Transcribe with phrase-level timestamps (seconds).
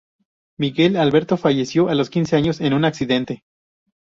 [0.57, 3.43] Miguel Alberto falleció a los quince años en un accidente.